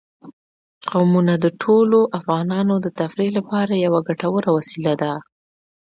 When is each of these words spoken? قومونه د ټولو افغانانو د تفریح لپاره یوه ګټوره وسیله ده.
قومونه 0.91 1.33
د 1.43 1.45
ټولو 1.61 1.99
افغانانو 2.17 2.75
د 2.85 2.87
تفریح 2.99 3.29
لپاره 3.37 3.73
یوه 3.85 3.99
ګټوره 4.07 4.49
وسیله 4.57 4.93
ده. 5.01 5.13